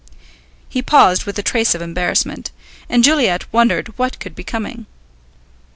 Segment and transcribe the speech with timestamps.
[0.67, 2.49] He paused with a trace of embarrassment,
[2.89, 4.87] and Juliet wondered what could be coming.